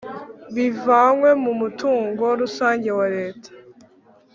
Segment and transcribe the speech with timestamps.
[0.55, 3.49] bivanywe mu mutungo rusange wa Leta